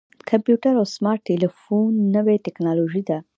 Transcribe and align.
کمپیوټر 0.29 0.73
او 0.79 0.85
سمارټ 0.95 1.19
ټلیفون 1.29 1.91
نوې 2.15 2.35
ټکنالوژي 2.45 3.03
ده. 3.09 3.17